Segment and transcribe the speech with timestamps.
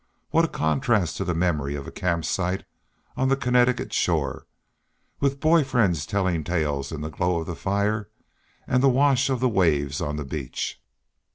[0.31, 2.63] What a contrast to the memory of a camp site
[3.15, 4.47] on the Connecticut shore,
[5.19, 8.09] with boy friends telling tales in the glow of the fire,
[8.65, 10.81] and the wash of the waves on the beach!